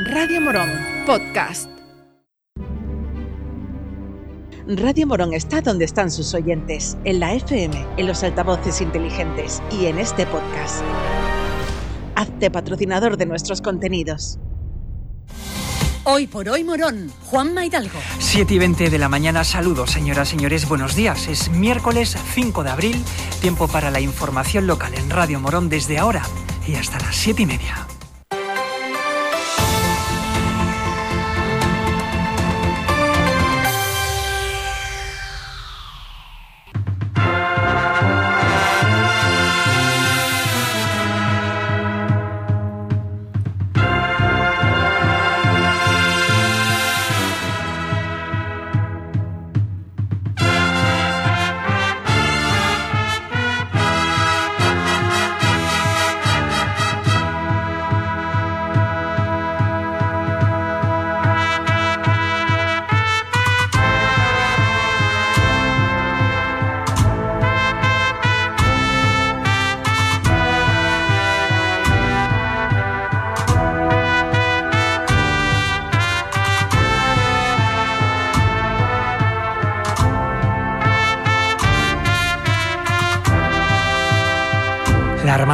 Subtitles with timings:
[0.00, 0.70] Radio Morón,
[1.06, 1.68] podcast.
[4.68, 9.86] Radio Morón está donde están sus oyentes, en la FM, en los altavoces inteligentes y
[9.86, 10.84] en este podcast.
[12.14, 14.38] Hazte patrocinador de nuestros contenidos.
[16.04, 17.98] Hoy por hoy Morón, Juan Maidalgo.
[18.20, 21.26] 7 y 20 de la mañana, saludos señoras, señores, buenos días.
[21.26, 23.04] Es miércoles 5 de abril,
[23.40, 26.22] tiempo para la información local en Radio Morón desde ahora
[26.68, 27.88] y hasta las 7 y media.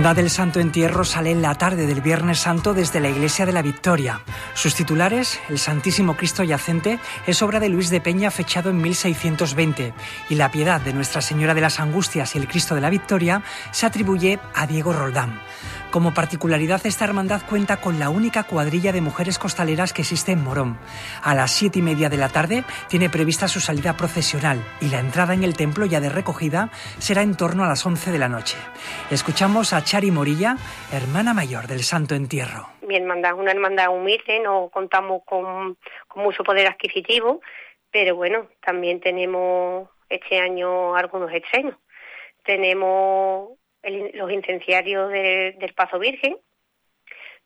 [0.00, 3.52] Hermandad del Santo Entierro sale en la tarde del Viernes Santo desde la Iglesia de
[3.52, 4.22] la Victoria.
[4.54, 9.92] Sus titulares, el Santísimo Cristo Yacente, es obra de Luis de Peña fechado en 1620
[10.30, 13.42] y la Piedad de Nuestra Señora de las Angustias y el Cristo de la Victoria
[13.72, 15.42] se atribuye a Diego Roldán.
[15.90, 20.44] Como particularidad, esta hermandad cuenta con la única cuadrilla de mujeres costaleras que existe en
[20.44, 20.78] Morón.
[21.20, 25.00] A las siete y media de la tarde tiene prevista su salida procesional y la
[25.00, 28.28] entrada en el templo ya de recogida será en torno a las 11 de la
[28.28, 28.56] noche.
[29.10, 30.54] Escuchamos a Chari Morilla,
[30.92, 32.68] hermana mayor del Santo Entierro.
[32.86, 35.76] Mi hermandad es una hermandad humilde, no contamos con,
[36.14, 37.40] mucho poder adquisitivo,
[37.90, 41.74] pero bueno, también tenemos este año algunos estrenos.
[42.44, 46.36] Tenemos los incenciarios del Pazo Virgen,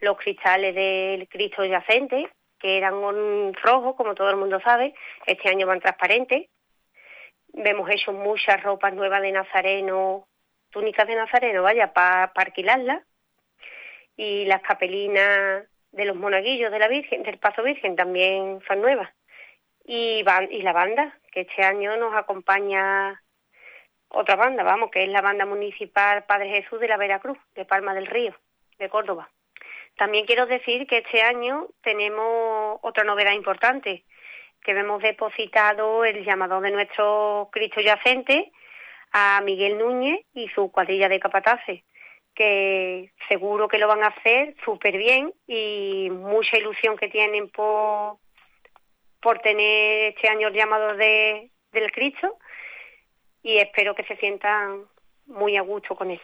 [0.00, 2.28] los cristales del Cristo yacente,
[2.58, 4.94] que eran rojos, como todo el mundo sabe,
[5.26, 6.48] este año van transparentes.
[7.48, 10.26] Vemos hecho muchas ropas nuevas de Nazareno,
[10.70, 13.02] túnicas de Nazareno, vaya, para alquilarlas.
[14.16, 19.10] Y las capelinas de los monaguillos de la Virgen, del Pazo Virgen también son nuevas.
[19.84, 23.22] Y, y la banda, que este año nos acompaña
[24.12, 27.94] otra banda, vamos, que es la banda municipal Padre Jesús de la Veracruz, de Palma
[27.94, 28.34] del Río,
[28.78, 29.30] de Córdoba.
[29.96, 34.04] También quiero decir que este año tenemos otra novedad importante,
[34.62, 38.52] que hemos depositado el llamado de nuestro Cristo yacente
[39.12, 41.82] a Miguel Núñez y su cuadrilla de capataces,
[42.34, 48.16] que seguro que lo van a hacer súper bien y mucha ilusión que tienen por,
[49.20, 52.38] por tener este año el llamado de, del Cristo
[53.42, 54.84] y espero que se sientan
[55.26, 56.20] muy a gusto con él.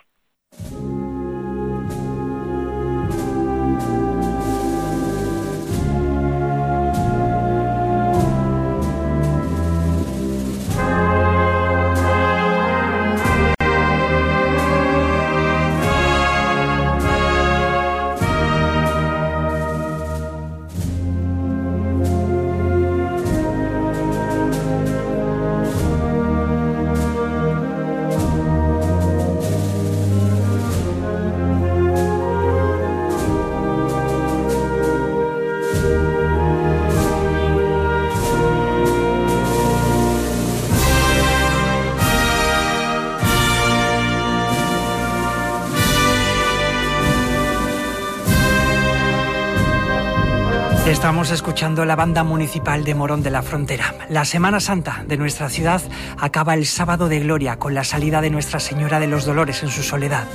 [50.98, 53.94] Estamos escuchando la banda municipal de Morón de la Frontera.
[54.09, 55.81] La Semana Santa de nuestra ciudad
[56.19, 59.70] acaba el sábado de gloria con la salida de Nuestra Señora de los Dolores en
[59.70, 60.26] su soledad.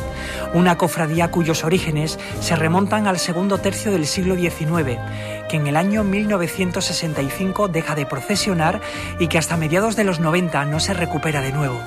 [0.54, 5.00] Una cofradía cuyos orígenes se remontan al segundo tercio del siglo XIX,
[5.50, 8.82] que en el año 1965 deja de procesionar
[9.20, 11.80] y que hasta mediados de los 90 no se recupera de nuevo.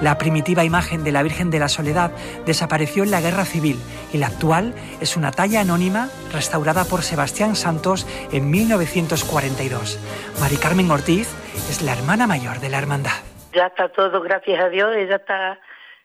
[0.00, 2.10] La primitiva imagen de la Virgen de la Soledad
[2.46, 3.78] desapareció en la Guerra Civil
[4.12, 9.98] y la actual es una talla anónima restaurada por Sebastián Santos en 1942.
[10.40, 11.28] Mari Carmen Ortiz
[11.68, 13.22] es la hermana mayor de la hermandad.
[13.52, 15.58] Ya está todo, gracias a Dios, ella está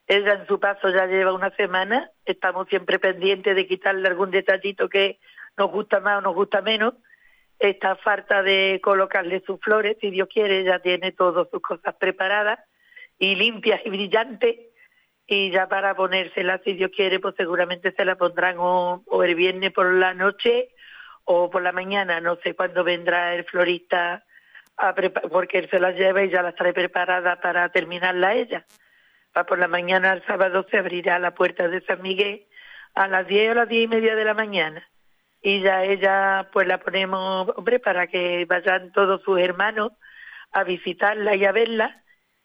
[0.07, 4.87] ella en su paso ya lleva una semana, estamos siempre pendientes de quitarle algún detallito
[4.87, 5.19] que
[5.57, 6.93] nos gusta más o nos gusta menos.
[7.59, 12.59] Está falta de colocarle sus flores, si Dios quiere, ya tiene todas sus cosas preparadas
[13.17, 14.55] y limpias y brillantes
[15.25, 19.73] y ya para ponérsela si Dios quiere pues seguramente se la pondrán o, el viernes
[19.73, 20.69] por la noche
[21.25, 24.23] o por la mañana, no sé cuándo vendrá el florista,
[24.77, 24.95] a
[25.29, 28.65] porque él se las lleva y ya las trae preparada para terminarla ella.
[29.47, 32.45] Por la mañana, el sábado, se abrirá la puerta de San Miguel
[32.95, 34.87] a las 10 o las diez y media de la mañana.
[35.41, 39.91] Y ya ella, pues la ponemos, hombre, para que vayan todos sus hermanos
[40.51, 42.03] a visitarla y a verla.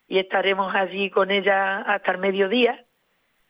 [0.09, 2.85] Y estaremos allí con ella hasta el mediodía,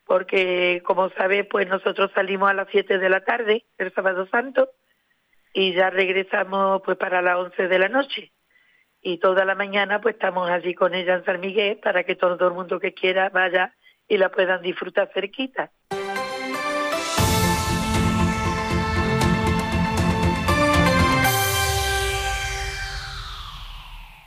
[0.06, 4.70] porque como sabe, pues nosotros salimos a las 7 de la tarde, el sábado santo,
[5.54, 8.32] y ya regresamos pues para las 11 de la noche.
[9.00, 12.46] Y toda la mañana pues estamos allí con ella en San Miguel para que todo
[12.46, 13.74] el mundo que quiera vaya
[14.08, 15.72] y la puedan disfrutar cerquita.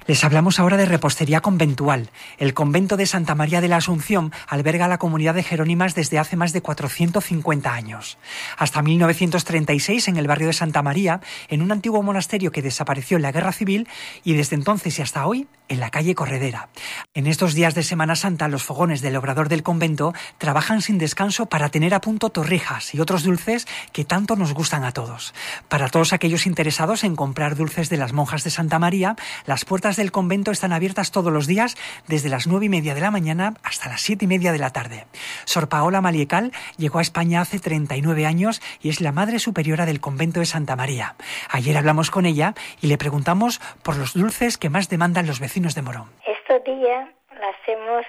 [0.08, 2.12] Les hablamos ahora de repostería conventual.
[2.38, 6.20] El convento de Santa María de la Asunción alberga a la comunidad de Jerónimas desde
[6.20, 8.20] hace más de 450 años.
[8.56, 13.24] Hasta 1936, en el barrio de Santa María, en un antiguo monasterio que desapareció en
[13.24, 13.88] la Guerra Civil,
[14.24, 16.70] y desde entonces y hasta hoy, en la calle Corredera.
[17.16, 21.48] En estos días de Semana Santa, los fogones del obrador del convento trabajan sin descanso
[21.48, 25.34] para tener a punto torrijas y otros dulces que tanto nos gustan a todos.
[25.68, 29.16] Para todos aquellos interesados en comprar dulces de las monjas de Santa María,
[29.48, 31.76] las puertas del convento están abiertas todos los días
[32.08, 34.72] desde las nueve y media de la mañana hasta las siete y media de la
[34.72, 35.06] tarde.
[35.46, 40.02] Sor Paola Maliecal llegó a España hace 39 años y es la madre superiora del
[40.02, 41.16] convento de Santa María.
[41.50, 45.76] Ayer hablamos con ella y le preguntamos por los dulces que más demandan los vecinos
[45.76, 46.10] de Morón.
[46.26, 48.06] Estos días hacemos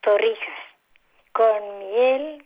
[0.00, 0.62] torrijas
[1.32, 2.44] con miel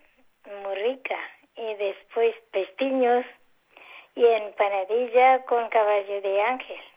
[0.62, 1.16] muy rica
[1.56, 3.24] y después pestiños
[4.14, 6.95] y empanadilla con caballo de ángel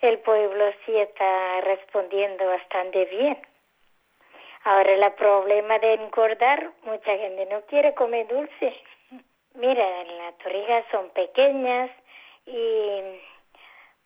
[0.00, 3.38] el pueblo sí está respondiendo bastante bien.
[4.64, 8.74] Ahora el problema de engordar, mucha gente no quiere comer dulce.
[9.54, 11.90] Mira, las torrijas son pequeñas
[12.46, 13.00] y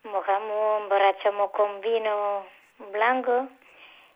[0.03, 2.45] mojamos, emborrachamos con vino
[2.91, 3.47] blanco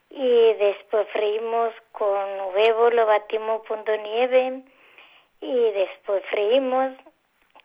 [0.09, 4.63] y después freímos con huevo, lo batimos punto nieve
[5.41, 6.93] y después freímos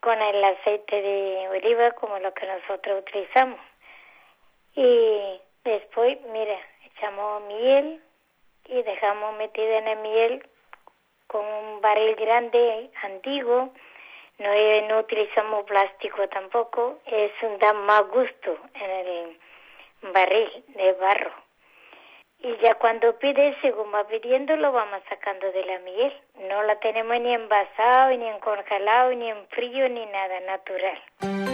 [0.00, 3.58] con el aceite de oliva como lo que nosotros utilizamos.
[4.74, 8.02] Y después, mira, echamos miel
[8.66, 10.48] y dejamos metida en el miel
[11.26, 13.72] con un barril grande, antiguo.
[14.38, 14.48] No,
[14.88, 16.98] no utilizamos plástico tampoco.
[17.06, 19.38] Es un da más gusto en el
[20.12, 21.32] barril de barro.
[22.40, 26.12] Y ya cuando pide, según va pidiendo, lo vamos sacando de la miel.
[26.48, 31.53] No la tenemos ni envasado, ni en congelado, ni en frío, ni nada natural.